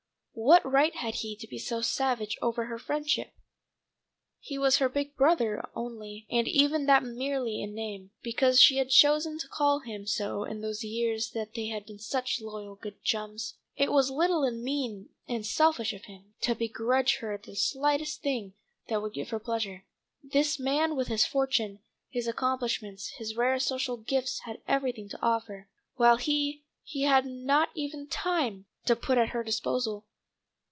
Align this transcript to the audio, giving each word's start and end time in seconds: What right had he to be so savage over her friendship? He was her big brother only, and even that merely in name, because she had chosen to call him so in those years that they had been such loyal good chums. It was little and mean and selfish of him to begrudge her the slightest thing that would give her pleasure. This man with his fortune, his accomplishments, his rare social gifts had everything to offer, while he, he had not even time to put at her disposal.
What 0.33 0.65
right 0.65 0.95
had 0.95 1.15
he 1.15 1.35
to 1.35 1.47
be 1.47 1.59
so 1.59 1.81
savage 1.81 2.35
over 2.41 2.65
her 2.65 2.79
friendship? 2.79 3.31
He 4.39 4.57
was 4.57 4.77
her 4.77 4.89
big 4.89 5.15
brother 5.15 5.69
only, 5.75 6.25
and 6.31 6.47
even 6.47 6.87
that 6.87 7.03
merely 7.03 7.61
in 7.61 7.75
name, 7.75 8.09
because 8.23 8.59
she 8.59 8.77
had 8.77 8.89
chosen 8.89 9.37
to 9.37 9.47
call 9.47 9.81
him 9.81 10.07
so 10.07 10.43
in 10.43 10.61
those 10.61 10.83
years 10.83 11.31
that 11.31 11.53
they 11.53 11.67
had 11.67 11.85
been 11.85 11.99
such 11.99 12.41
loyal 12.41 12.75
good 12.75 13.03
chums. 13.03 13.55
It 13.75 13.91
was 13.91 14.09
little 14.09 14.43
and 14.43 14.63
mean 14.63 15.09
and 15.27 15.45
selfish 15.45 15.93
of 15.93 16.05
him 16.05 16.33
to 16.41 16.55
begrudge 16.55 17.17
her 17.17 17.37
the 17.37 17.53
slightest 17.55 18.23
thing 18.23 18.53
that 18.87 19.01
would 19.01 19.13
give 19.13 19.29
her 19.29 19.39
pleasure. 19.39 19.83
This 20.23 20.57
man 20.59 20.95
with 20.95 21.09
his 21.09 21.25
fortune, 21.25 21.81
his 22.09 22.27
accomplishments, 22.27 23.09
his 23.17 23.35
rare 23.35 23.59
social 23.59 23.97
gifts 23.97 24.39
had 24.39 24.61
everything 24.67 25.07
to 25.09 25.21
offer, 25.21 25.67
while 25.97 26.15
he, 26.15 26.63
he 26.83 27.03
had 27.03 27.25
not 27.27 27.69
even 27.75 28.07
time 28.07 28.65
to 28.85 28.95
put 28.95 29.19
at 29.19 29.29
her 29.29 29.43
disposal. 29.43 30.05